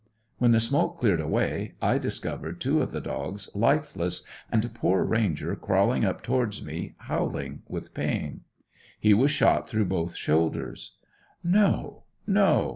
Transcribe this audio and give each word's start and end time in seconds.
When 0.39 0.51
the 0.51 0.59
smoke 0.59 0.97
cleared 0.97 1.19
away 1.21 1.75
I 1.79 1.99
discovered 1.99 2.59
two 2.59 2.81
of 2.81 2.89
the 2.89 3.01
dogs 3.01 3.51
lifeless 3.53 4.23
and 4.51 4.73
poor 4.73 5.03
Ranger 5.03 5.55
crawling 5.55 6.05
up 6.05 6.23
towards 6.23 6.63
me 6.65 6.95
howling 7.01 7.61
with 7.67 7.93
pain. 7.93 8.41
He 8.99 9.13
was 9.13 9.29
shot 9.29 9.69
through 9.69 9.85
both 9.85 10.15
shoulders. 10.15 10.95
No, 11.43 12.05
no! 12.25 12.69